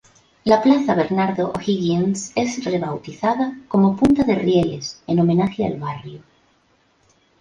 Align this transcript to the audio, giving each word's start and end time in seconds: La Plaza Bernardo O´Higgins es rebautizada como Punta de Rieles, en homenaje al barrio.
La 0.45 0.63
Plaza 0.63 0.95
Bernardo 0.95 1.53
O´Higgins 1.53 2.31
es 2.35 2.63
rebautizada 2.65 3.55
como 3.67 3.95
Punta 3.95 4.23
de 4.23 4.33
Rieles, 4.33 4.99
en 5.05 5.19
homenaje 5.19 5.63
al 5.63 5.79
barrio. 5.79 6.23